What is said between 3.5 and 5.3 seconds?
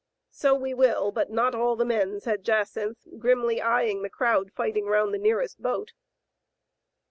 eying the crowd fighting round the